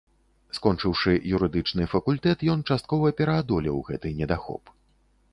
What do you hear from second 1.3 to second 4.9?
юрыдычны факультэт, ён часткова пераадолеў гэты недахоп.